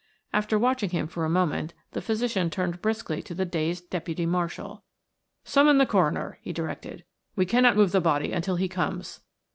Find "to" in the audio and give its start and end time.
3.21-3.35